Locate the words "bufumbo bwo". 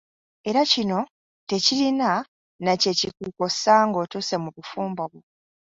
4.55-5.21